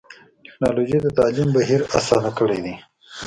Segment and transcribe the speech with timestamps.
[0.45, 2.75] ټکنالوجي د تعلیم بهیر اسان کړی دی.